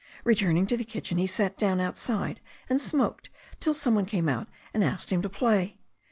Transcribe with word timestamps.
Returning 0.23 0.65
to 0.65 0.75
the 0.75 0.83
kitchen, 0.83 1.19
he 1.19 1.27
sat 1.27 1.59
down 1.59 1.79
outside 1.79 2.41
and 2.67 2.81
smoked 2.81 3.29
till 3.59 3.75
some 3.75 3.93
one 3.93 4.07
came 4.07 4.27
out 4.27 4.47
to 4.73 4.83
ask 4.83 5.11
him 5.11 5.21
to 5.21 5.29
play. 5.29 5.77